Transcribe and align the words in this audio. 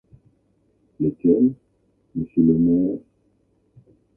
Lesquelles, 0.99 1.53
monsieur 2.15 2.41
le 2.43 2.53
maire? 2.57 2.97